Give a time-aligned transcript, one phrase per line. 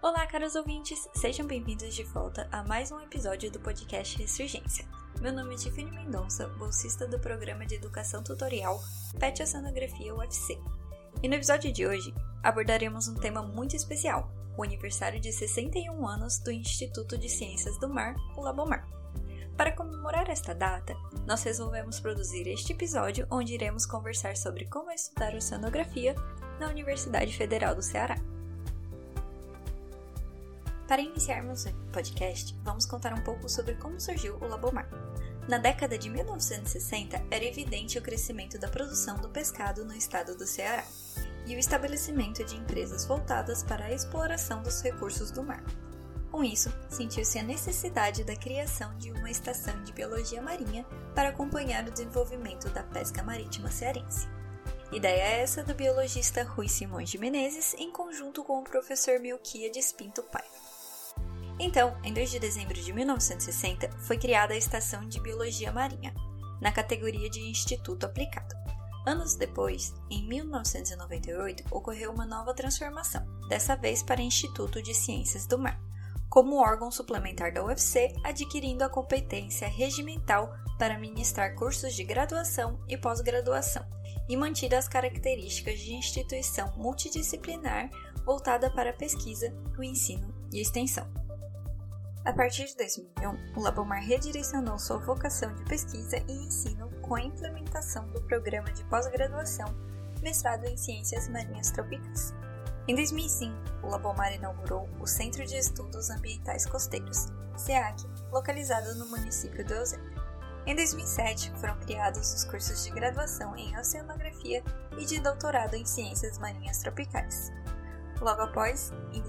[0.00, 4.86] Olá, caros ouvintes, sejam bem-vindos de volta a mais um episódio do podcast Ressurgência.
[5.20, 8.80] Meu nome é Tiffany Mendonça, bolsista do programa de educação tutorial
[9.18, 10.56] PET Oceanografia UFC.
[11.20, 12.14] E no episódio de hoje
[12.44, 17.88] abordaremos um tema muito especial, o aniversário de 61 anos do Instituto de Ciências do
[17.88, 18.86] Mar, o Labomar.
[19.56, 25.34] Para comemorar esta data, nós resolvemos produzir este episódio onde iremos conversar sobre como estudar
[25.34, 26.14] oceanografia
[26.60, 28.14] na Universidade Federal do Ceará.
[30.88, 34.88] Para iniciarmos o podcast, vamos contar um pouco sobre como surgiu o Labomar.
[35.46, 40.46] Na década de 1960, era evidente o crescimento da produção do pescado no estado do
[40.46, 40.82] Ceará
[41.46, 45.62] e o estabelecimento de empresas voltadas para a exploração dos recursos do mar.
[46.30, 51.86] Com isso, sentiu-se a necessidade da criação de uma estação de biologia marinha para acompanhar
[51.86, 54.26] o desenvolvimento da pesca marítima cearense.
[54.90, 60.22] Ideia essa do biologista Rui Simões de Menezes em conjunto com o professor Milquiades Pinto
[60.22, 60.57] Paiva.
[61.60, 66.14] Então, em 2 de dezembro de 1960, foi criada a Estação de Biologia Marinha,
[66.60, 68.54] na categoria de Instituto Aplicado.
[69.04, 75.58] Anos depois, em 1998, ocorreu uma nova transformação, dessa vez para Instituto de Ciências do
[75.58, 75.80] Mar,
[76.28, 82.96] como órgão suplementar da UFC, adquirindo a competência regimental para ministrar cursos de graduação e
[82.96, 83.84] pós-graduação,
[84.28, 87.90] e mantida as características de instituição multidisciplinar
[88.24, 91.10] voltada para a pesquisa, o ensino e extensão.
[92.28, 97.22] A partir de 2001, o Labomar redirecionou sua vocação de pesquisa e ensino com a
[97.22, 99.74] implementação do programa de pós-graduação
[100.20, 102.34] mestrado em Ciências Marinhas Tropicais.
[102.86, 109.64] Em 2005, o Labomar inaugurou o Centro de Estudos Ambientais Costeiros, CEAC, localizado no município
[109.64, 110.22] de Eusébio.
[110.66, 114.62] Em 2007, foram criados os cursos de graduação em Oceanografia
[114.98, 117.50] e de doutorado em Ciências Marinhas Tropicais.
[118.20, 119.22] Logo após, em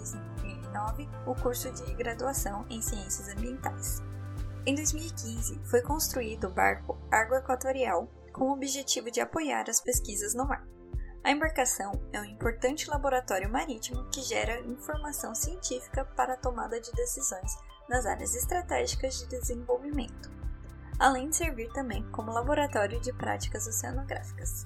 [0.69, 4.01] 2009, o curso de graduação em Ciências Ambientais.
[4.65, 10.33] Em 2015, foi construído o barco Água Equatorial com o objetivo de apoiar as pesquisas
[10.33, 10.65] no mar.
[11.23, 16.91] A embarcação é um importante laboratório marítimo que gera informação científica para a tomada de
[16.93, 17.51] decisões
[17.89, 20.31] nas áreas estratégicas de desenvolvimento,
[20.97, 24.65] além de servir também como laboratório de práticas oceanográficas.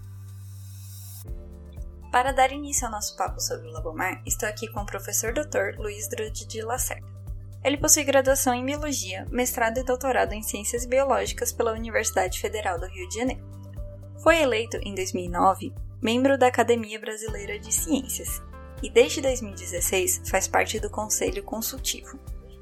[2.14, 5.80] Para dar início ao nosso papo sobre o Labomar, estou aqui com o professor Dr.
[5.80, 7.08] Luiz Drude de Lacerda.
[7.64, 12.86] Ele possui graduação em Biologia, mestrado e doutorado em Ciências Biológicas pela Universidade Federal do
[12.86, 13.44] Rio de Janeiro.
[14.22, 18.44] Foi eleito, em 2009, membro da Academia Brasileira de Ciências
[18.84, 22.20] e, desde 2016, faz parte do Conselho Consultivo.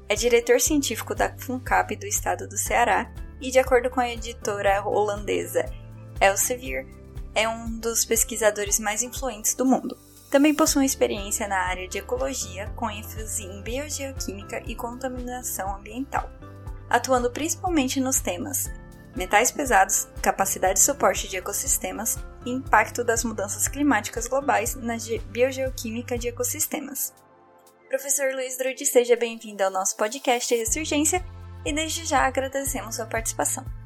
[0.08, 4.82] É diretor científico da FUNCAP do estado do Ceará e, de acordo com a editora
[4.82, 5.66] holandesa
[6.22, 7.01] Elsevier,
[7.34, 9.96] é um dos pesquisadores mais influentes do mundo.
[10.30, 16.30] Também possui experiência na área de ecologia, com ênfase em biogeoquímica e contaminação ambiental,
[16.88, 18.70] atuando principalmente nos temas
[19.14, 24.96] metais pesados, capacidade de suporte de ecossistemas e impacto das mudanças climáticas globais na
[25.30, 27.12] biogeoquímica de ecossistemas.
[27.88, 31.22] Professor Luiz Drude, seja bem-vindo ao nosso podcast Ressurgência
[31.64, 33.81] e desde já agradecemos sua participação.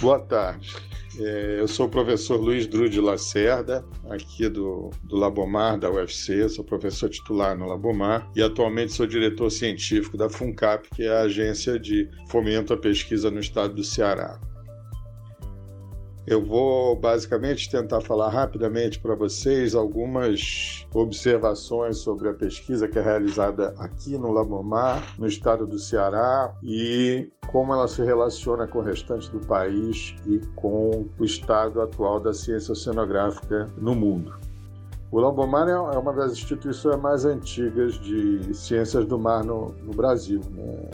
[0.00, 0.76] Boa tarde.
[1.18, 6.64] É, eu sou o professor Luiz Drude Lacerda, aqui do, do Labomar, da UFC, sou
[6.64, 11.80] professor titular no Labomar e atualmente sou diretor científico da FUNCAP, que é a agência
[11.80, 14.38] de fomento à pesquisa no estado do Ceará.
[16.30, 23.02] Eu vou basicamente tentar falar rapidamente para vocês algumas observações sobre a pesquisa que é
[23.02, 28.82] realizada aqui no Labomar, no estado do Ceará, e como ela se relaciona com o
[28.82, 34.36] restante do país e com o estado atual da ciência oceanográfica no mundo.
[35.10, 39.94] O Labomar é, é uma das instituições mais antigas de ciências do mar no, no
[39.94, 40.42] Brasil.
[40.50, 40.90] Né?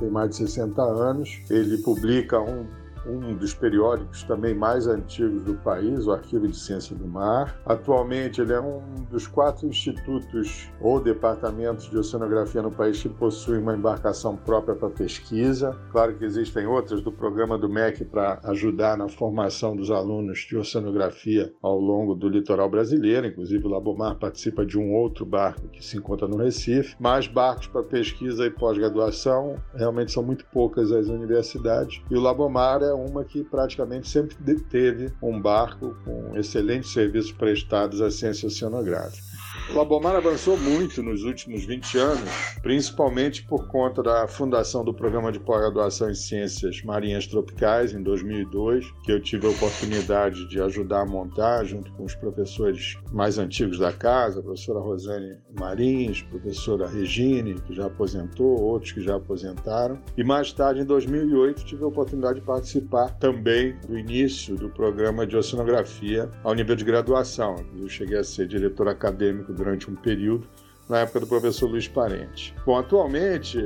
[0.00, 1.40] Tem mais de 60 anos.
[1.48, 2.66] Ele publica um
[3.06, 7.60] um dos periódicos também mais antigos do país, o Arquivo de Ciência do Mar.
[7.66, 13.60] Atualmente, ele é um dos quatro institutos ou departamentos de oceanografia no país que possuem
[13.60, 15.76] uma embarcação própria para pesquisa.
[15.90, 20.56] Claro que existem outras do programa do MEC para ajudar na formação dos alunos de
[20.56, 25.84] oceanografia ao longo do litoral brasileiro, inclusive o Labomar participa de um outro barco que
[25.84, 31.08] se encontra no Recife, mas barcos para pesquisa e pós-graduação realmente são muito poucas as
[31.08, 32.02] universidades.
[32.10, 37.32] E o Labomar é é uma que praticamente sempre teve um barco com excelentes serviços
[37.32, 39.31] prestados à ciência oceanográfica.
[39.70, 42.30] O Labomar avançou muito nos últimos 20 anos,
[42.62, 48.84] principalmente por conta da fundação do Programa de Pós-Graduação em Ciências Marinhas Tropicais, em 2002,
[49.04, 53.78] que eu tive a oportunidade de ajudar a montar, junto com os professores mais antigos
[53.78, 59.16] da casa, a professora Rosane Marins, a professora Regine, que já aposentou, outros que já
[59.16, 59.98] aposentaram.
[60.18, 65.26] E mais tarde, em 2008, tive a oportunidade de participar também do início do programa
[65.26, 67.56] de oceanografia ao nível de graduação.
[67.78, 70.46] Eu cheguei a ser diretor acadêmico durante um período,
[70.88, 72.54] na época do professor Luiz Parente.
[72.66, 73.58] Bom, atualmente,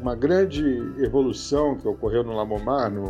[0.00, 0.64] uma grande
[0.98, 3.08] evolução que ocorreu no Lamomar no,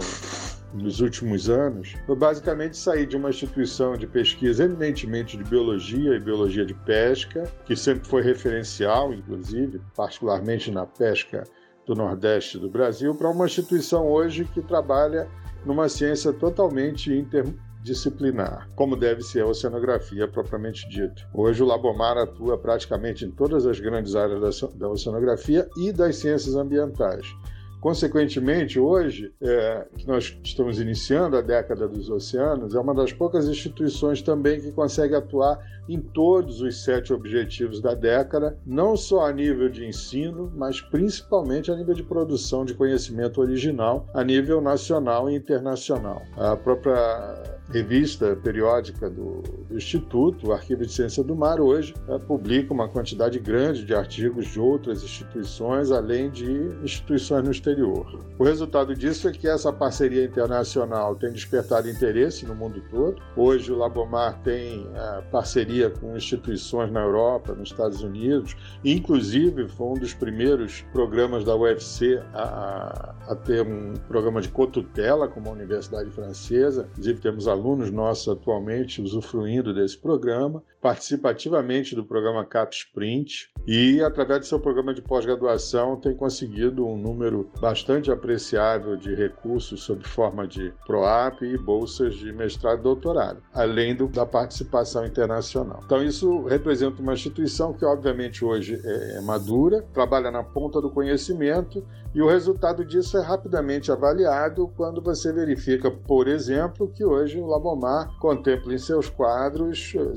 [0.74, 6.20] nos últimos anos foi basicamente sair de uma instituição de pesquisa eminentemente de biologia e
[6.20, 11.44] biologia de pesca, que sempre foi referencial, inclusive, particularmente na pesca
[11.86, 15.28] do Nordeste do Brasil, para uma instituição hoje que trabalha
[15.64, 17.44] numa ciência totalmente inter
[17.82, 21.26] disciplinar, como deve ser a oceanografia propriamente dito.
[21.32, 26.54] Hoje o Labomar atua praticamente em todas as grandes áreas da oceanografia e das ciências
[26.56, 27.26] ambientais.
[27.80, 33.48] Consequentemente, hoje, é, que nós estamos iniciando a década dos oceanos, é uma das poucas
[33.48, 39.32] instituições também que consegue atuar em todos os sete objetivos da década, não só a
[39.32, 45.28] nível de ensino, mas principalmente a nível de produção de conhecimento original a nível nacional
[45.28, 46.22] e internacional.
[46.36, 52.18] A própria revista periódica do, do, Instituto, o Arquivo de Ciência do Mar, hoje é,
[52.18, 56.50] publica uma quantidade grande de artigos de outras instituições, além de
[56.82, 57.69] instituições no exterior.
[58.38, 63.20] O resultado disso é que essa parceria internacional tem despertado interesse no mundo todo.
[63.36, 69.86] Hoje o Labomar tem é, parceria com instituições na Europa, nos Estados Unidos, inclusive foi
[69.88, 75.50] um dos primeiros programas da UFC a, a ter um programa de cotutela com uma
[75.50, 76.88] universidade francesa.
[76.92, 84.00] Inclusive temos alunos nossos atualmente usufruindo desse programa, participa ativamente do programa CAP Sprint e,
[84.02, 90.06] através do seu programa de pós-graduação, tem conseguido um número bastante apreciável de recursos sob
[90.06, 95.82] forma de PROAP e bolsas de mestrado e doutorado, além do, da participação internacional.
[95.84, 100.90] Então, isso representa uma instituição que, obviamente, hoje é, é madura, trabalha na ponta do
[100.90, 107.38] conhecimento e o resultado disso é rapidamente avaliado quando você verifica, por exemplo, que hoje
[107.38, 110.16] o Labomar contempla em seus quadros eh,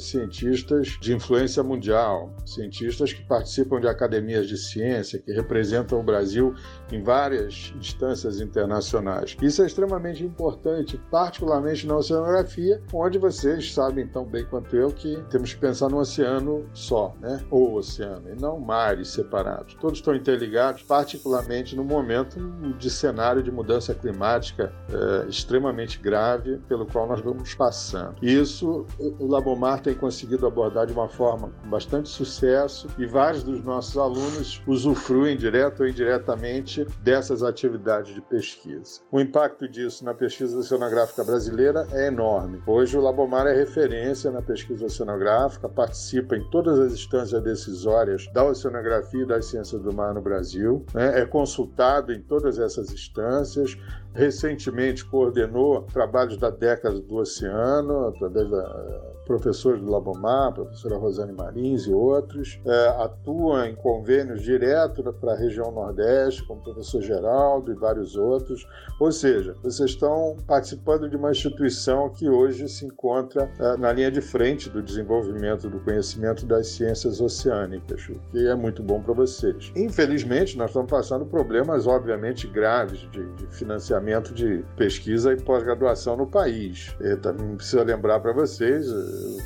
[0.53, 6.53] cientistas de influência mundial, cientistas que participam de academias de ciência, que representam o Brasil
[6.91, 9.35] em várias instâncias internacionais.
[9.41, 15.21] Isso é extremamente importante, particularmente na oceanografia, onde vocês sabem tão bem quanto eu que
[15.29, 17.43] temos que pensar no oceano só, né?
[17.49, 19.75] O oceano, e não mares separados.
[19.75, 22.39] Todos estão interligados, particularmente no momento
[22.77, 28.15] de cenário de mudança climática é, extremamente grave pelo qual nós vamos passando.
[28.21, 33.63] Isso o Labomar tem conseguido abordar de uma forma com bastante sucesso e vários dos
[33.63, 39.01] nossos alunos usufruem direto ou indiretamente dessas atividades de pesquisa.
[39.11, 42.61] O impacto disso na pesquisa oceanográfica brasileira é enorme.
[42.65, 48.43] Hoje o Labomar é referência na pesquisa oceanográfica, participa em todas as instâncias decisórias da
[48.43, 51.21] oceanografia e das ciências do mar no Brasil, né?
[51.21, 53.77] é consultado em todas essas instâncias,
[54.13, 61.85] recentemente coordenou trabalhos da década do oceano, através da professores do Labomar, professora Rosane Marins
[61.85, 67.71] e outros, é, atua em convênios direto para a região Nordeste, como o professor Geraldo
[67.71, 68.67] e vários outros.
[68.99, 74.11] Ou seja, vocês estão participando de uma instituição que hoje se encontra é, na linha
[74.11, 79.13] de frente do desenvolvimento do conhecimento das ciências oceânicas, o que é muito bom para
[79.13, 79.71] vocês.
[79.75, 86.27] Infelizmente, nós estamos passando problemas, obviamente, graves de, de financiamento de pesquisa e pós-graduação no
[86.27, 86.95] país.
[86.99, 88.87] E também precisa lembrar para vocês,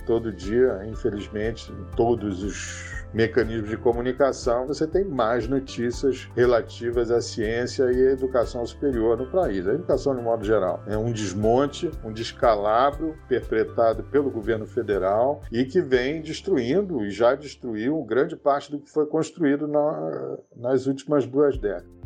[0.06, 7.22] todo dia, infelizmente, em todos os mecanismos de comunicação, você tem mais notícias relativas à
[7.22, 9.68] ciência e à educação superior no país.
[9.68, 15.64] A educação, de modo geral, é um desmonte, um descalabro perpetrado pelo governo federal e
[15.66, 21.26] que vem destruindo e já destruiu grande parte do que foi construído na, nas últimas
[21.26, 21.98] duas décadas.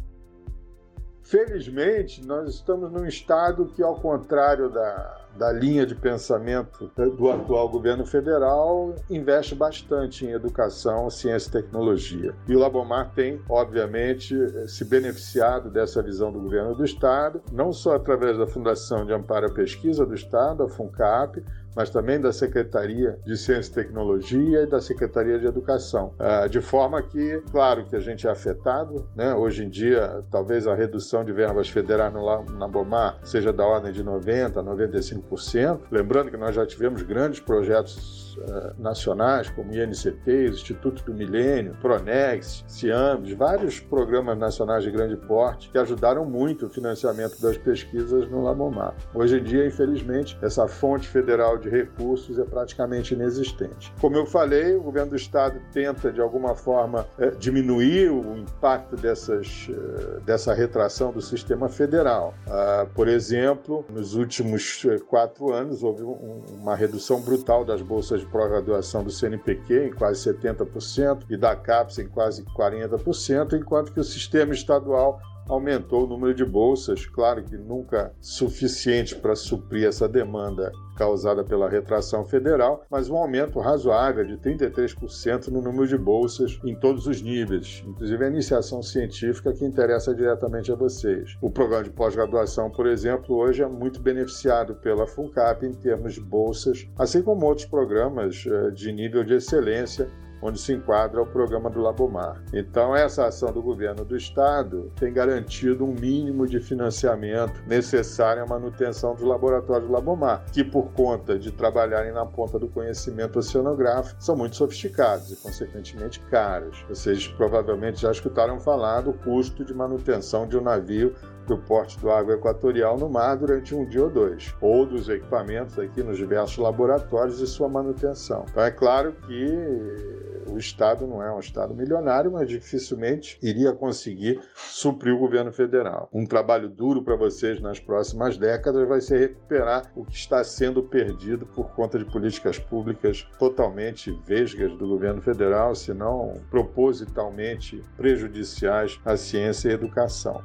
[1.23, 7.67] Felizmente, nós estamos num estado que, ao contrário da, da linha de pensamento do atual
[7.67, 12.35] governo federal, investe bastante em educação, ciência e tecnologia.
[12.47, 14.35] E o Labomar tem, obviamente,
[14.67, 19.47] se beneficiado dessa visão do governo do estado, não só através da Fundação de Amparo
[19.47, 21.43] à Pesquisa do Estado, a FUNCAP,
[21.75, 26.13] mas também da Secretaria de Ciência e Tecnologia e da Secretaria de Educação.
[26.19, 29.33] Ah, de forma que, claro que a gente é afetado, né?
[29.33, 34.03] hoje em dia, talvez a redução de verbas federais no Nabomar seja da ordem de
[34.03, 35.79] 90%, 95%, 70%.
[35.91, 42.63] Lembrando que nós já tivemos grandes projetos uh, nacionais, como INCT, Instituto do Milênio, Pronex,
[42.67, 48.43] Ciambs, vários programas nacionais de grande porte que ajudaram muito o financiamento das pesquisas no
[48.43, 48.95] Labomar.
[49.13, 53.93] Hoje em dia, infelizmente, essa fonte federal de recursos é praticamente inexistente.
[54.01, 58.95] Como eu falei, o governo do estado tenta, de alguma forma, eh, diminuir o impacto
[58.95, 62.33] dessas, eh, dessa retração do sistema federal.
[62.47, 68.25] Ah, por exemplo, nos últimos eh, quatro anos, houve uma redução brutal das bolsas de
[68.25, 74.03] pró-graduação do CNPq em quase 70% e da CAPES em quase 40%, enquanto que o
[74.03, 80.71] sistema estadual aumentou o número de bolsas, claro que nunca suficiente para suprir essa demanda
[80.95, 86.75] causada pela retração federal, mas um aumento razoável de 33% no número de bolsas em
[86.75, 91.35] todos os níveis, inclusive a iniciação científica que interessa diretamente a vocês.
[91.41, 96.21] O programa de pós-graduação, por exemplo, hoje é muito beneficiado pela FUNCAP em termos de
[96.21, 100.07] bolsas, assim como outros programas eh, de nível de excelência
[100.41, 102.41] onde se enquadra o programa do Labomar.
[102.53, 108.45] Então, essa ação do governo do estado tem garantido um mínimo de financiamento necessário à
[108.45, 114.21] manutenção dos laboratórios do Labomar, que, por conta de trabalharem na ponta do conhecimento oceanográfico,
[114.21, 116.83] são muito sofisticados e, consequentemente, caros.
[116.89, 121.15] Vocês provavelmente já escutaram falar do custo de manutenção de um navio
[121.47, 125.77] do porte do água equatorial no mar durante um dia ou dois, ou dos equipamentos
[125.77, 128.45] aqui nos diversos laboratórios e sua manutenção.
[128.49, 134.39] Então é claro que o Estado não é um Estado milionário, mas dificilmente iria conseguir
[134.55, 136.09] suprir o governo federal.
[136.13, 140.83] Um trabalho duro para vocês nas próximas décadas vai ser recuperar o que está sendo
[140.83, 148.99] perdido por conta de políticas públicas totalmente vesgas do governo federal, se não propositalmente prejudiciais
[149.05, 150.41] à ciência e educação.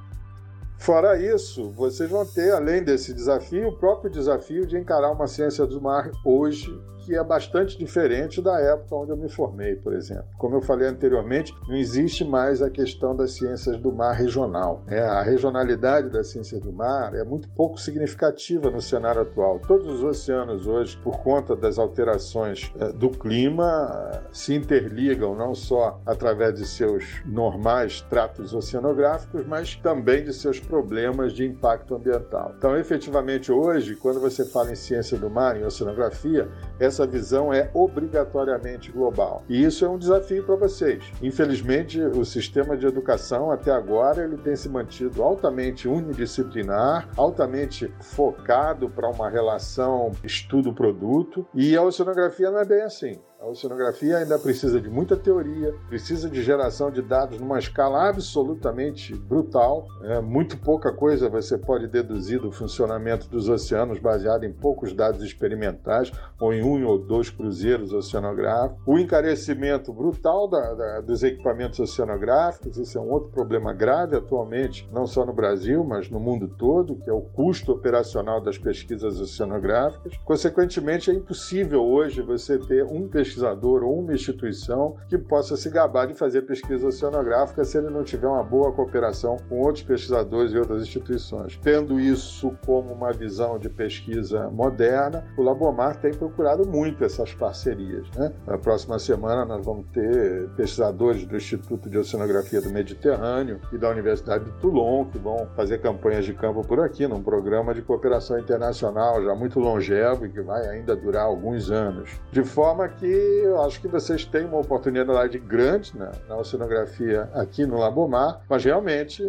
[0.79, 5.67] Fora isso, vocês vão ter, além desse desafio, o próprio desafio de encarar uma ciência
[5.67, 10.27] do mar hoje que é bastante diferente da época onde eu me formei, por exemplo.
[10.37, 14.83] Como eu falei anteriormente, não existe mais a questão das ciências do mar regional.
[14.89, 19.61] É, a regionalidade das ciências do mar é muito pouco significativa no cenário atual.
[19.61, 26.01] Todos os oceanos hoje, por conta das alterações é, do clima, se interligam não só
[26.05, 32.53] através de seus normais tratos oceanográficos, mas também de seus problemas de impacto ambiental.
[32.59, 36.49] Então, efetivamente, hoje, quando você fala em ciência do mar, em oceanografia,
[36.97, 39.45] essa visão é obrigatoriamente global.
[39.49, 41.05] E isso é um desafio para vocês.
[41.23, 48.89] Infelizmente, o sistema de educação até agora ele tem se mantido altamente unidisciplinar, altamente focado
[48.89, 53.21] para uma relação estudo-produto, e a oceanografia não é bem assim.
[53.39, 59.15] A oceanografia ainda precisa de muita teoria, precisa de geração de dados numa escala absolutamente
[59.15, 59.87] brutal.
[60.05, 65.23] É, muito pouca coisa você pode deduzir do funcionamento dos oceanos baseado em poucos dados
[65.23, 68.83] experimentais ou em um ou dois cruzeiros oceanográficos.
[68.87, 74.89] O encarecimento brutal da, da, dos equipamentos oceanográficos, isso é um outro problema grave atualmente,
[74.91, 79.21] não só no Brasil, mas no mundo todo, que é o custo operacional das pesquisas
[79.21, 80.17] oceanográficas.
[80.25, 85.69] Consequentemente, é impossível hoje você ter um pesquisador pesquisador ou uma instituição que possa se
[85.69, 90.53] gabar de fazer pesquisa oceanográfica se ele não tiver uma boa cooperação com outros pesquisadores
[90.53, 91.59] e outras instituições.
[91.63, 98.09] Tendo isso como uma visão de pesquisa moderna, o Labomar tem procurado muito essas parcerias.
[98.17, 98.33] Né?
[98.47, 103.91] Na próxima semana nós vamos ter pesquisadores do Instituto de Oceanografia do Mediterrâneo e da
[103.91, 108.39] Universidade de Toulon que vão fazer campanhas de campo por aqui, num programa de cooperação
[108.39, 112.11] internacional já muito longevo e que vai ainda durar alguns anos.
[112.31, 117.67] De forma que eu acho que vocês têm uma oportunidade grande né, na oceanografia aqui
[117.67, 119.23] no Labomar, mas realmente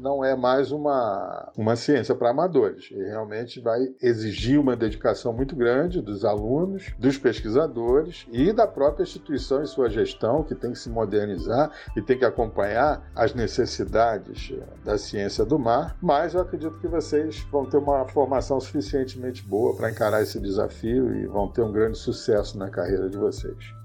[0.00, 2.88] não é mais uma, uma ciência para amadores.
[2.90, 9.02] E realmente vai exigir uma dedicação muito grande dos alunos, dos pesquisadores e da própria
[9.02, 14.52] instituição em sua gestão, que tem que se modernizar e tem que acompanhar as necessidades
[14.84, 15.96] da ciência do mar.
[16.00, 21.14] Mas eu acredito que vocês vão ter uma formação suficientemente boa para encarar esse desafio
[21.14, 23.79] e vão ter um grande sucesso na carreira de vocês.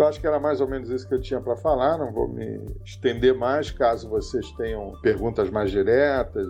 [0.00, 2.26] Eu acho que era mais ou menos isso que eu tinha para falar, não vou
[2.26, 3.70] me estender mais.
[3.70, 6.48] Caso vocês tenham perguntas mais diretas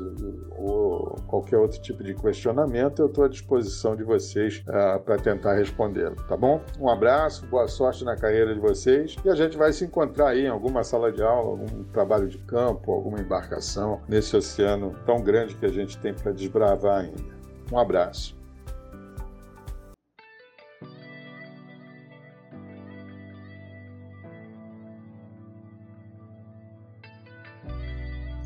[0.57, 5.16] ou qualquer outro tipo de questionamento, eu estou à disposição de vocês uh, ah, para
[5.16, 6.61] tentar respondê-lo, tá bom?
[6.78, 10.47] Um abraço, boa sorte na carreira de vocês e a gente vai se encontrar aí
[10.47, 15.57] em alguma sala de aula, algum trabalho de campo, alguma embarcação nesse oceano tão grande
[15.57, 17.35] que a gente tem para desbravar ainda.
[17.73, 18.39] Um abraço.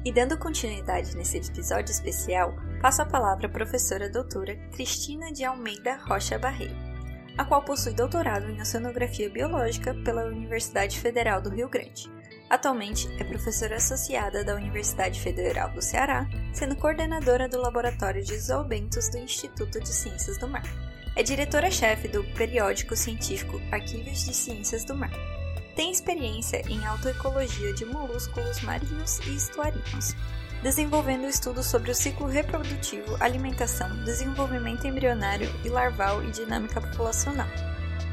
[0.05, 5.97] E dando continuidade nesse episódio especial, passo a palavra à professora doutora Cristina de Almeida
[6.07, 6.77] Rocha Barreiro,
[7.39, 12.13] a qual possui doutorado em Oceanografia Biológica pela Universidade Federal do Rio Grande.
[12.51, 19.09] Atualmente é professora associada da Universidade Federal do Ceará, sendo coordenadora do Laboratório de Zoobentos
[19.09, 20.65] do Instituto de Ciências do Mar.
[21.17, 25.13] É diretora-chefe do periódico científico Arquivos de Ciências do Mar.
[25.75, 30.15] Tem experiência em autoecologia de molúsculos marinhos e estuarinos,
[30.63, 37.49] desenvolvendo estudos sobre o ciclo reprodutivo, alimentação, desenvolvimento embrionário e larval e dinâmica populacional.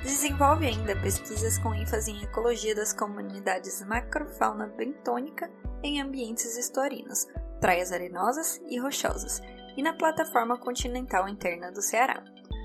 [0.01, 5.47] Desenvolve ainda pesquisas com ênfase em ecologia das comunidades macrofauna bentônica
[5.83, 7.27] em ambientes estuarinos,
[7.59, 9.39] praias arenosas e rochosas,
[9.77, 12.23] e na plataforma continental interna do Ceará.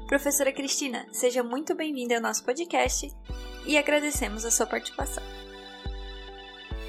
[0.08, 3.08] Professora Cristina, seja muito bem-vinda ao nosso podcast
[3.66, 5.22] e agradecemos a sua participação.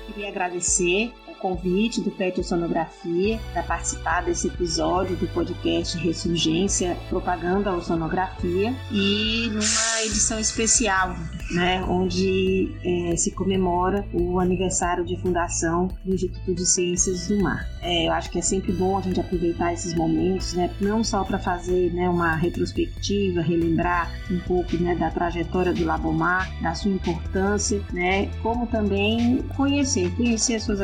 [0.07, 7.81] Queria agradecer convite do PET Sonografia para participar desse episódio do podcast Ressurgência Propaganda ao
[7.81, 11.15] Sonografia e numa edição especial,
[11.51, 17.67] né, onde é, se comemora o aniversário de fundação do Instituto de Ciências do Mar.
[17.81, 21.23] É, eu acho que é sempre bom a gente aproveitar esses momentos, né, não só
[21.23, 26.91] para fazer né, uma retrospectiva, relembrar um pouco né, da trajetória do Labomar, da sua
[26.91, 30.81] importância, né, como também conhecer, conhecer as suas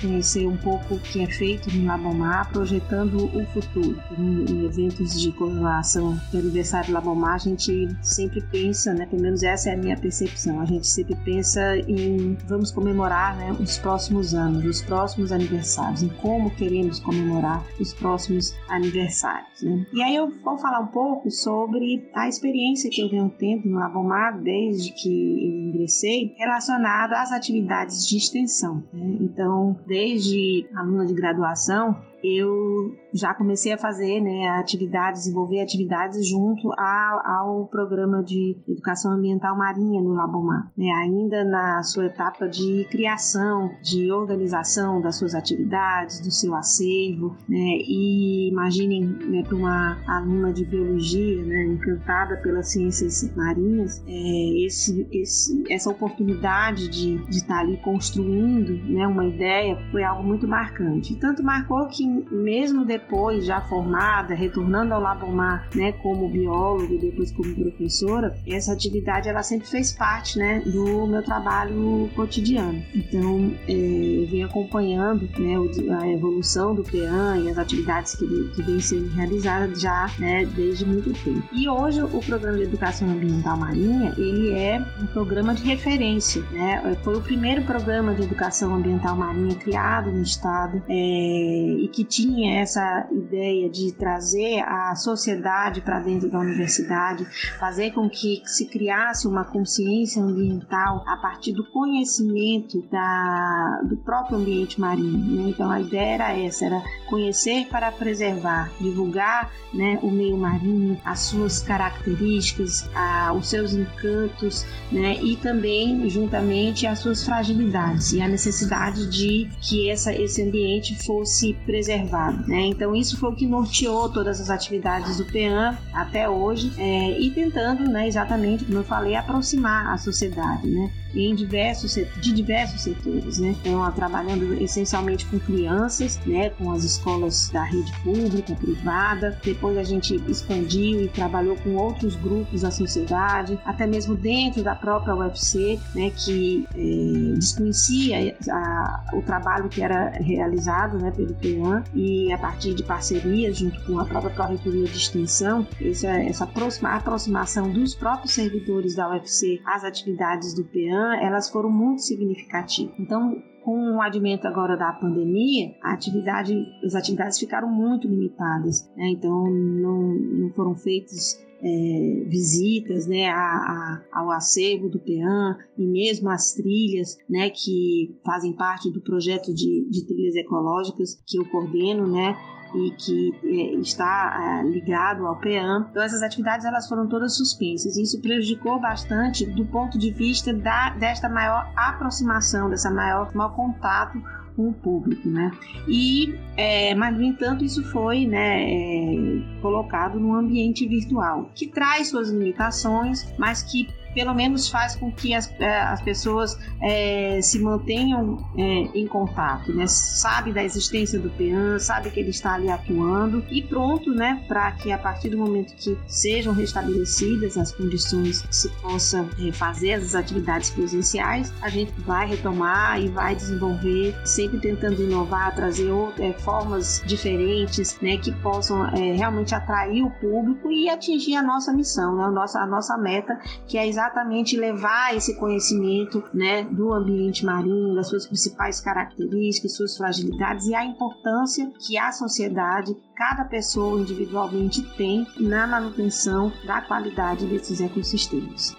[0.00, 4.00] conhecer um pouco o que é feito no Labomar, projetando o futuro.
[4.18, 9.42] Em, eventos de comemoração do aniversário do Labomar, a gente sempre pensa, né, pelo menos
[9.42, 14.34] essa é a minha percepção, a gente sempre pensa em vamos comemorar né, os próximos
[14.34, 19.62] anos, os próximos aniversários, em como queremos comemorar os próximos aniversários.
[19.62, 19.86] Né?
[19.92, 23.78] E aí eu vou falar um pouco sobre a experiência que eu venho tendo no
[23.78, 28.82] Labomar desde que eu ingressei, relacionado às atividades de extensão.
[28.92, 29.18] Né?
[29.20, 36.26] Então, então, desde aluna de graduação, eu já comecei a fazer né, atividades, desenvolver atividades
[36.28, 42.48] junto a, ao programa de educação ambiental marinha no Labomar, né, ainda na sua etapa
[42.48, 49.56] de criação, de organização das suas atividades, do seu acervo, né, e imaginem né, para
[49.56, 57.18] uma aluna de biologia, né, encantada pelas ciências marinhas, é, esse, esse, essa oportunidade de,
[57.26, 61.16] de estar tá ali construindo né, uma ideia foi algo muito marcante.
[61.16, 67.54] Tanto marcou que mesmo depois já formada, retornando ao Labomar, né, como biólogo, depois como
[67.54, 72.82] professora, essa atividade ela sempre fez parte, né, do meu trabalho cotidiano.
[72.94, 75.56] Então, é, eu venho acompanhando, né,
[76.00, 80.84] a evolução do PEAN e as atividades que, que vêm sendo realizadas já, né, desde
[80.84, 81.42] muito tempo.
[81.52, 86.96] E hoje o programa de educação ambiental marinha, ele é um programa de referência, né?
[87.02, 92.04] Foi o primeiro programa de educação ambiental marinha criado no estado é, e que que
[92.04, 97.26] tinha essa ideia de trazer a sociedade para dentro da universidade,
[97.58, 104.38] fazer com que se criasse uma consciência ambiental a partir do conhecimento da, do próprio
[104.38, 105.42] ambiente marinho.
[105.42, 105.50] Né?
[105.50, 111.20] Então a ideia era essa, era conhecer para preservar, divulgar né, o meio marinho, as
[111.20, 118.26] suas características, a, os seus encantos, né, e também juntamente as suas fragilidades e a
[118.26, 122.46] necessidade de que essa, esse ambiente fosse preservado preservado.
[122.46, 122.66] Né?
[122.66, 127.30] Então, isso foi o que norteou todas as atividades do PEAN até hoje é, e
[127.30, 130.68] tentando, né, exatamente como eu falei, aproximar a sociedade.
[130.68, 130.90] Né?
[131.14, 133.54] em diversos de diversos setores, né?
[133.60, 139.38] Então, trabalhando essencialmente com crianças, né, com as escolas da rede pública, privada.
[139.42, 144.74] Depois a gente expandiu e trabalhou com outros grupos da sociedade, até mesmo dentro da
[144.74, 151.79] própria UFC, né, que é, desconhecia a, o trabalho que era realizado, né, pelo PEAN
[151.94, 156.90] e a partir de parcerias junto com a própria Corretoria de Extensão, essa, essa aproxima,
[156.90, 162.94] aproximação dos próprios servidores da UFC às atividades do PEAN elas foram muito significativas.
[162.98, 169.08] Então, com o advento agora da pandemia, atividade, as atividades ficaram muito limitadas, né?
[169.08, 175.86] então não, não foram feitas é, visitas né, a, a, ao acervo do PEAN e
[175.86, 181.44] mesmo as trilhas né, que fazem parte do projeto de, de trilhas ecológicas que eu
[181.50, 182.36] coordeno, né,
[182.74, 185.86] e que é, está é, ligado ao PEAM.
[185.90, 187.96] Então essas atividades elas foram todas suspensas.
[187.96, 194.20] Isso prejudicou bastante do ponto de vista da, desta maior aproximação, dessa maior, maior contato
[194.56, 195.50] com o público, né?
[195.88, 202.08] E, é, mas no entanto, isso foi, né, é, colocado no ambiente virtual, que traz
[202.08, 207.58] suas limitações, mas que pelo menos faz com que as, é, as pessoas é, se
[207.58, 208.62] mantenham é,
[208.98, 209.86] em contato, né?
[209.86, 214.42] Sabe da existência do PEAN, sabe que ele está ali atuando e pronto, né?
[214.48, 219.94] Para que a partir do momento que sejam restabelecidas as condições se possa é, fazer
[219.94, 226.20] as atividades presenciais, a gente vai retomar e vai desenvolver, sempre tentando inovar, trazer outras,
[226.20, 228.16] é, formas diferentes, né?
[228.16, 232.24] Que possam é, realmente atrair o público e atingir a nossa missão, né?
[232.24, 236.62] A nossa, a nossa meta, que é exatamente levar esse conhecimento, né?
[236.62, 242.96] Do ambiente marinho, das suas principais características, suas fragilidades e a importância que a sociedade,
[243.14, 248.74] cada pessoa individualmente tem na manutenção da qualidade desses ecossistemas.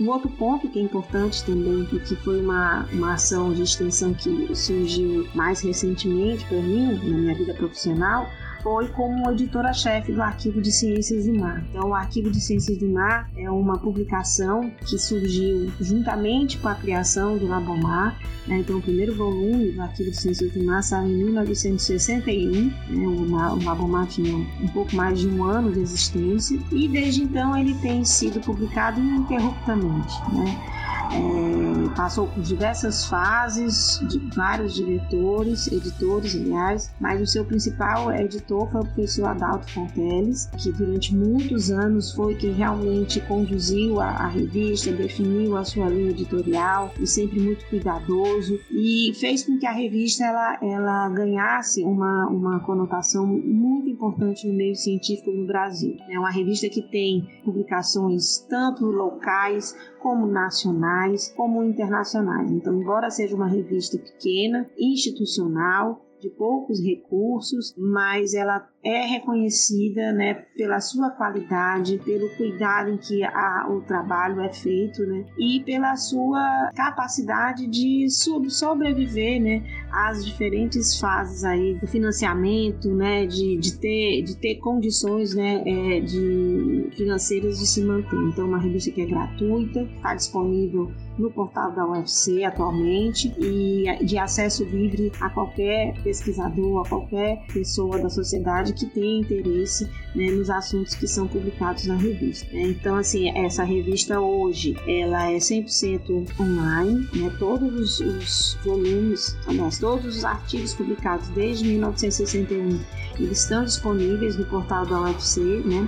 [0.00, 4.14] Um outro ponto que é importante também, e que foi uma, uma ação de extensão
[4.14, 8.26] que surgiu mais recentemente para mim, na minha vida profissional,
[8.62, 11.64] foi como editora-chefe do Arquivo de Ciências do Mar.
[11.70, 16.74] Então, o Arquivo de Ciências do Mar é uma publicação que surgiu juntamente com a
[16.74, 18.18] criação do Labomar.
[18.46, 18.58] Né?
[18.58, 22.66] Então, o primeiro volume do Arquivo de Ciências do Mar saiu em 1961.
[22.88, 23.06] Né?
[23.06, 27.74] O Labomar tinha um pouco mais de um ano de existência e desde então ele
[27.74, 30.14] tem sido publicado ininterruptamente.
[30.32, 30.79] Né?
[31.12, 38.70] É, passou por diversas fases, de vários diretores, editores, aliás, mas o seu principal editor
[38.70, 44.26] foi o professor Adalto Fonteles, que durante muitos anos foi quem realmente conduziu a, a
[44.28, 49.72] revista, definiu a sua linha editorial e sempre muito cuidadoso e fez com que a
[49.72, 55.96] revista ela, ela ganhasse uma, uma conotação muito importante no meio científico no Brasil.
[56.08, 60.99] É uma revista que tem publicações tanto locais como nacionais,
[61.36, 62.50] como internacionais.
[62.50, 70.34] Então, embora seja uma revista pequena, institucional, de poucos recursos, mas ela é reconhecida né,
[70.56, 75.96] pela sua qualidade, pelo cuidado em que a, o trabalho é feito né, e pela
[75.96, 84.22] sua capacidade de sobreviver né, às diferentes fases aí do financiamento, né, de, de, ter,
[84.22, 88.16] de ter condições né, é, de financeiras de se manter.
[88.16, 94.16] Então, uma revista que é gratuita, está disponível no portal da UFC atualmente e de
[94.16, 100.48] acesso livre a qualquer pesquisador, a qualquer pessoa da sociedade que tenha interesse né, nos
[100.48, 102.46] assuntos que são publicados na revista.
[102.52, 102.62] Né?
[102.62, 107.30] Então, assim, essa revista hoje, ela é 100% online, né?
[107.38, 112.78] todos os, os volumes, aliás, todos os artigos publicados desde 1961
[113.18, 115.86] eles estão disponíveis no portal da UFC, né,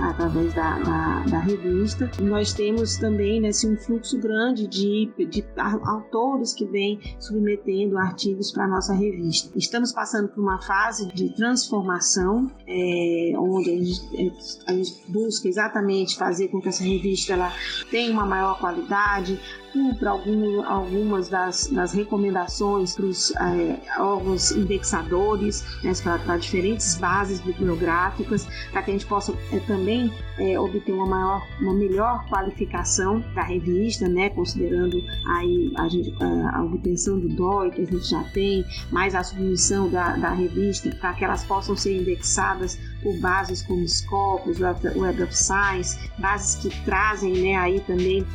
[0.00, 2.10] através da, da, da revista.
[2.20, 8.52] Nós temos também né, assim, um fluxo grande de, de autores que vêm submetendo artigos
[8.52, 9.50] para a nossa revista.
[9.56, 16.16] Estamos passando por uma fase de transformação, é, onde a gente, a gente busca exatamente
[16.16, 17.50] fazer com que essa revista ela
[17.90, 19.40] tenha uma maior qualidade,
[19.74, 25.92] cumpra algum, algumas das, das recomendações para os é, órgãos indexadores, né,
[26.24, 31.44] para diferentes bases bibliográficas, para que a gente possa é, também é, obter uma maior,
[31.60, 37.82] uma melhor qualificação da revista, né, considerando aí a, gente, a, obtenção do DOI que
[37.82, 42.00] a gente já tem, mais a submissão da, da revista para que elas possam ser
[42.00, 48.26] indexadas por bases como Scopus, Web of Science, bases que trazem né, aí também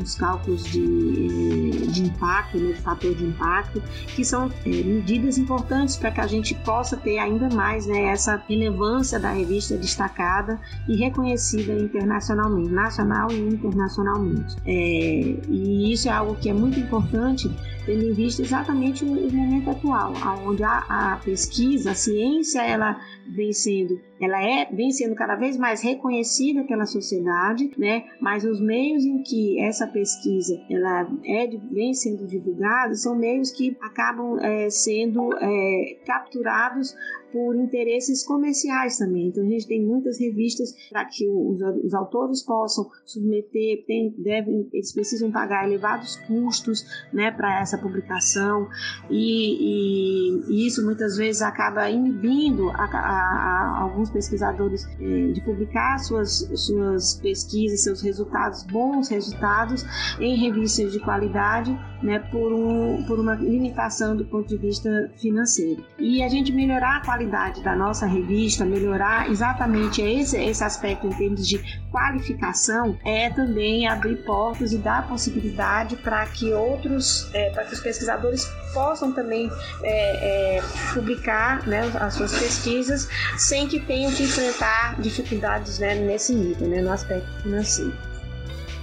[0.00, 3.82] os cálculos de, eh, de impacto, né, de fator de impacto,
[4.14, 8.40] que são é, medidas importantes para que a gente possa ter ainda mais né, essa
[8.46, 14.56] relevância da revista destacada e reconhecida internacionalmente, nacional e internacionalmente.
[14.66, 17.50] É, e isso é algo que é muito importante
[17.86, 20.12] tendo em vista exatamente o, momento atual,
[20.44, 25.56] onde a, a, pesquisa, a ciência, ela vem sendo, ela é, vem sendo cada vez
[25.56, 28.04] mais reconhecida pela sociedade, né?
[28.20, 33.76] Mas os meios em que essa pesquisa ela é, vem sendo divulgada são meios que
[33.80, 36.94] acabam é, sendo é, capturados
[37.36, 39.28] por interesses comerciais também.
[39.28, 44.68] Então a gente tem muitas revistas para que os, os, autores possam submeter, tem, devem,
[44.72, 48.68] eles precisam pagar elevados custos né, para essa publicação
[49.10, 55.40] e, e, e, isso muitas vezes acaba inibindo a, a, a alguns pesquisadores eh, de
[55.40, 59.84] publicar suas, suas pesquisas, seus resultados, bons resultados
[60.18, 65.84] em revistas de qualidade né, por, um, por uma limitação do ponto de vista financeiro.
[65.98, 71.10] E a gente melhorar a qualidade da nossa revista, melhorar exatamente esse, esse aspecto em
[71.10, 71.58] termos de
[71.90, 77.80] qualificação, é também abrir portas e dar possibilidade para que outros, é, para que os
[77.80, 79.50] pesquisadores possam também
[79.82, 86.34] é, é, publicar né, as suas pesquisas sem que tenham que enfrentar dificuldades né, nesse
[86.34, 87.94] nível, né, no aspecto financeiro.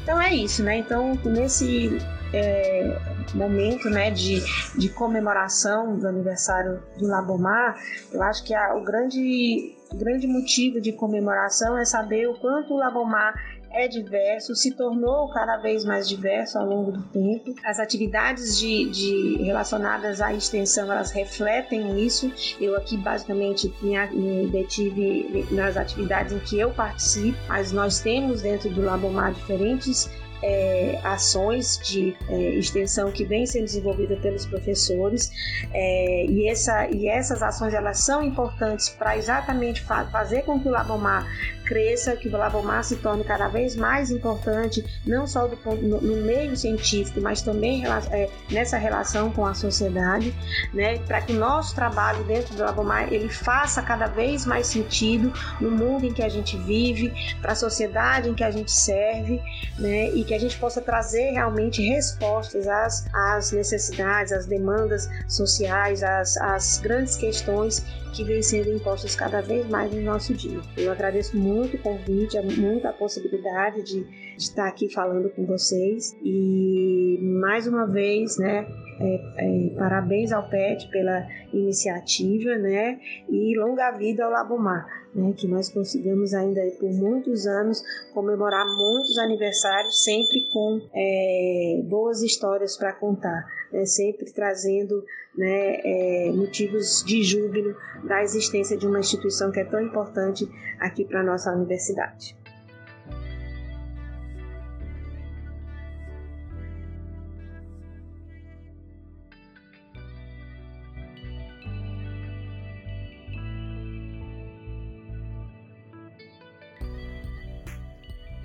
[0.04, 0.78] Então é isso, né?
[0.78, 1.97] Então nesse
[2.34, 2.98] é,
[3.34, 4.41] momento, né, de,
[4.78, 7.78] de comemoração do aniversário do Labomar,
[8.12, 12.78] eu acho que a, o grande grande motivo de comemoração é saber o quanto o
[12.78, 13.36] Labomar
[13.74, 17.56] é diverso, se tornou cada vez mais diverso ao longo do tempo.
[17.65, 22.32] As atividades de, de relacionadas à extensão elas refletem isso.
[22.62, 28.69] Eu aqui basicamente me, detive nas atividades em que eu participo, mas nós temos dentro
[28.69, 30.08] do Labomar diferentes
[30.43, 35.32] é, ações de é, extensão que vem sendo desenvolvida pelos professores
[35.73, 40.67] é, e, essa, e essas ações elas são importantes para exatamente fa fazer com que
[40.67, 41.25] o Labomar
[41.63, 46.26] cresça, que o Labomar se torne cada vez mais importante, não só do, no, no
[46.26, 50.34] meio científico, mas também é, nessa relação com a sociedade,
[50.73, 55.32] né, para que o nosso trabalho dentro do Labomar ele faça cada vez mais sentido
[55.60, 59.41] no mundo em que a gente vive, para a sociedade em que a gente serve,
[59.80, 66.04] né, e que a gente possa trazer realmente respostas às, às necessidades, às demandas sociais,
[66.04, 70.60] às, às grandes questões que vêm sendo impostas cada vez mais no nosso dia.
[70.78, 76.15] Eu agradeço muito o convite, muito a possibilidade de, de estar aqui falando com vocês
[76.24, 78.67] e mais uma vez, né,
[79.00, 83.00] é, é, parabéns ao PET pela iniciativa, né?
[83.30, 85.34] E longa vida ao Labomar, né?
[85.36, 92.78] Que nós consigamos ainda por muitos anos comemorar muitos aniversários, sempre com é, boas histórias
[92.78, 93.86] para contar, né?
[93.86, 95.04] Sempre trazendo
[95.36, 97.76] né, é, motivos de júbilo
[98.08, 100.48] da existência de uma instituição que é tão importante
[100.80, 102.42] aqui para a nossa universidade.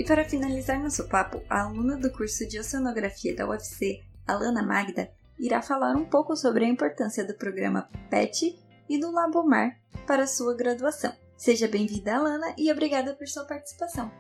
[0.08, 5.60] Para finalizar nosso papo, a aluna do curso de Oceanografia da UFC, Alana Magda, irá
[5.60, 11.12] falar um pouco sobre a importância do programa PET e do Labomar para sua graduação.
[11.36, 14.10] Seja bem-vinda, Alana, e obrigada por sua participação.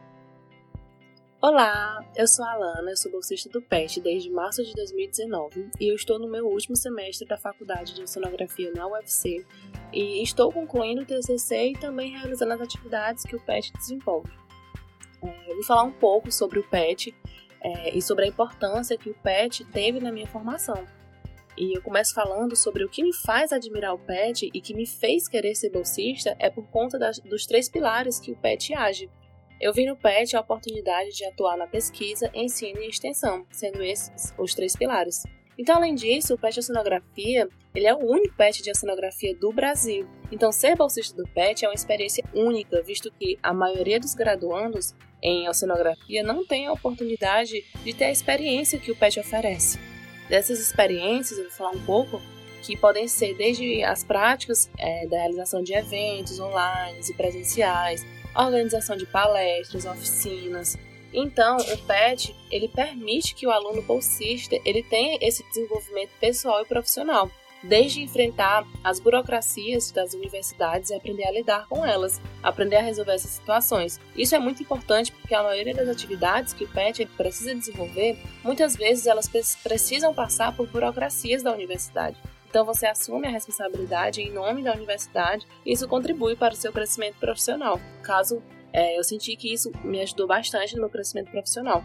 [1.40, 5.90] Olá, eu sou a Alana, eu sou bolsista do PET desde março de 2019 e
[5.90, 9.42] eu estou no meu último semestre da Faculdade de Oceanografia na UFC
[9.90, 14.47] e estou concluindo o TCC e também realizando as atividades que o PET desenvolve.
[15.22, 17.14] É, vou falar um pouco sobre o PET
[17.60, 20.86] é, e sobre a importância que o PET teve na minha formação.
[21.56, 24.86] E eu começo falando sobre o que me faz admirar o PET e que me
[24.86, 29.10] fez querer ser bolsista é por conta das, dos três pilares que o PET age.
[29.60, 34.32] Eu vi no PET a oportunidade de atuar na pesquisa, ensino e extensão, sendo esses
[34.38, 35.24] os três pilares.
[35.58, 39.52] Então, além disso, o PET de oceanografia, ele é o único PET de oceanografia do
[39.52, 40.08] Brasil.
[40.30, 44.94] Então, ser bolsista do PET é uma experiência única, visto que a maioria dos graduandos
[45.20, 49.80] em oceanografia não tem a oportunidade de ter a experiência que o PET oferece.
[50.28, 52.22] Dessas experiências, eu vou falar um pouco,
[52.62, 58.04] que podem ser desde as práticas é, da realização de eventos online e presenciais,
[58.36, 60.76] organização de palestras, oficinas.
[61.12, 66.66] Então, o PET, ele permite que o aluno bolsista ele tenha esse desenvolvimento pessoal e
[66.66, 67.30] profissional
[67.62, 73.12] desde enfrentar as burocracias das universidades e aprender a lidar com elas, aprender a resolver
[73.12, 74.00] essas situações.
[74.16, 78.76] Isso é muito importante porque a maioria das atividades que o PET precisa desenvolver, muitas
[78.76, 79.28] vezes elas
[79.62, 82.16] precisam passar por burocracias da universidade.
[82.48, 86.72] Então você assume a responsabilidade em nome da universidade e isso contribui para o seu
[86.72, 87.78] crescimento profissional.
[88.02, 88.42] Caso
[88.72, 91.82] é, eu senti que isso me ajudou bastante no meu crescimento profissional.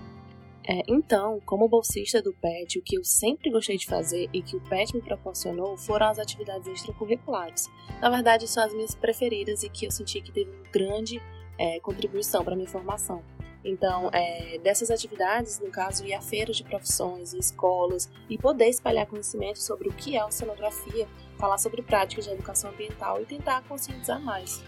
[0.65, 4.55] É, então, como bolsista do PET, o que eu sempre gostei de fazer e que
[4.55, 7.69] o PET me proporcionou foram as atividades extracurriculares.
[8.01, 11.21] Na verdade, são as minhas preferidas e que eu senti que teve uma grande
[11.57, 13.21] é, contribuição para minha formação.
[13.63, 18.67] Então, é, dessas atividades, no caso, ir a feiras de profissões e escolas e poder
[18.67, 23.63] espalhar conhecimento sobre o que é oceanografia, falar sobre práticas de educação ambiental e tentar
[23.63, 24.61] conscientizar mais.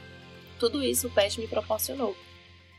[0.60, 2.16] Tudo isso o PET me proporcionou.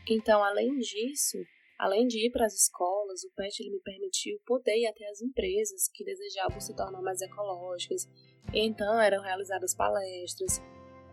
[0.09, 1.37] Então, além disso,
[1.77, 5.21] Além de ir para as escolas, o PET ele me permitiu poder ir até as
[5.21, 8.09] empresas que desejavam se tornar mais ecológicas.
[8.51, 10.59] Então eram realizadas palestras,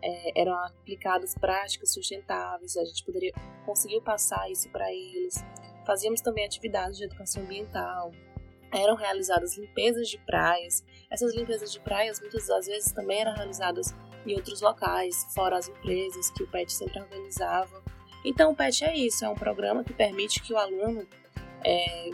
[0.01, 3.31] é, eram aplicadas práticas sustentáveis, a gente poderia
[3.63, 5.35] conseguir passar isso para eles.
[5.85, 8.11] Fazíamos também atividades de educação ambiental,
[8.73, 10.83] eram realizadas limpezas de praias.
[11.11, 13.93] Essas limpezas de praias muitas das vezes também eram realizadas
[14.25, 17.83] em outros locais, fora as empresas que o PET sempre organizava.
[18.23, 21.07] Então, o PET é isso, é um programa que permite que o aluno
[21.63, 22.11] é,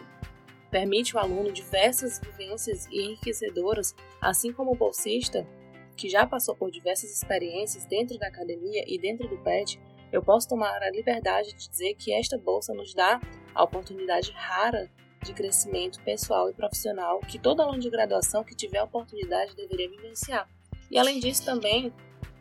[0.69, 5.47] permite o aluno diversas vivências e enriquecedoras, assim como o bolsista,
[5.95, 9.79] que já passou por diversas experiências dentro da academia e dentro do PET,
[10.11, 13.21] eu posso tomar a liberdade de dizer que esta bolsa nos dá
[13.53, 14.89] a oportunidade rara
[15.23, 19.89] de crescimento pessoal e profissional que todo aluno de graduação que tiver a oportunidade deveria
[19.89, 20.49] vivenciar.
[20.91, 21.93] E além disso também,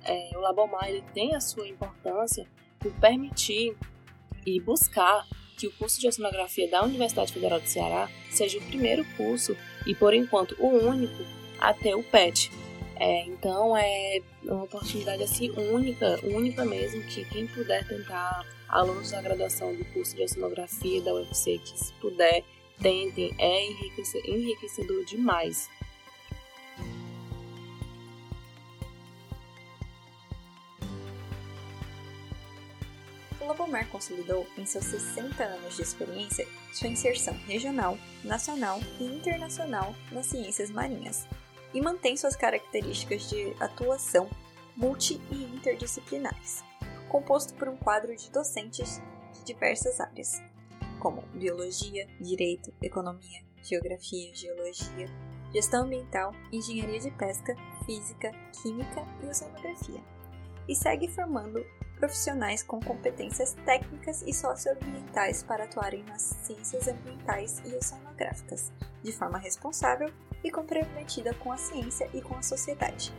[0.05, 2.47] é, o Labomar ele tem a sua importância
[2.79, 3.77] por permitir
[4.45, 5.25] e buscar
[5.57, 9.95] que o curso de oceanografia da Universidade Federal do Ceará seja o primeiro curso e,
[9.95, 11.23] por enquanto, o único
[11.59, 12.51] a ter o PET.
[12.97, 19.23] É, então é uma oportunidade assim única, única mesmo, que quem puder tentar, alunos da
[19.23, 22.43] graduação do curso de oceanografia da UFC, que se puder,
[22.81, 23.67] tentem, é
[24.27, 25.69] enriquecedor demais.
[33.51, 40.27] Lobomar consolidou, em seus 60 anos de experiência, sua inserção regional, nacional e internacional nas
[40.27, 41.27] ciências marinhas,
[41.75, 44.31] e mantém suas características de atuação
[44.77, 46.63] multi e interdisciplinares,
[47.09, 50.41] composto por um quadro de docentes de diversas áreas,
[51.01, 55.09] como biologia, direito, economia, geografia, geologia,
[55.53, 58.31] gestão ambiental, engenharia de pesca, física,
[58.63, 60.01] química e oceanografia,
[60.69, 61.67] e segue formando
[62.01, 69.39] profissionais com competências técnicas e socioambientais para atuarem nas ciências ambientais e oceanográficas, de forma
[69.39, 70.11] responsável
[70.43, 73.13] e comprometida com a ciência e com a sociedade.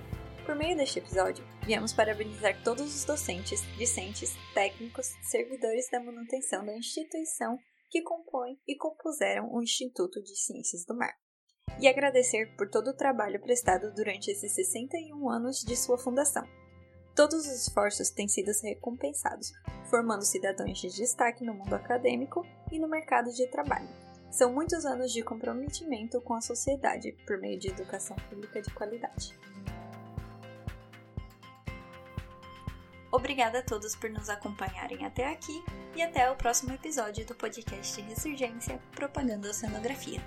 [0.46, 6.76] Por meio deste episódio, viemos parabenizar todos os docentes, discentes, técnicos, servidores da manutenção da
[6.76, 7.60] instituição
[7.91, 11.13] que compõem e compuseram o Instituto de Ciências do Mar.
[11.80, 16.44] E agradecer por todo o trabalho prestado durante esses 61 anos de sua fundação
[17.15, 19.52] Todos os esforços têm sido recompensados,
[19.89, 23.89] formando cidadãos de destaque no mundo acadêmico e no mercado de trabalho.
[24.30, 29.38] São muitos anos de comprometimento com a sociedade por meio de educação pública de qualidade.
[33.12, 35.62] Obrigada a todos por nos acompanharem até aqui
[35.93, 40.21] e até o próximo episódio do podcast Ressurgência Propaganda Oceanografia.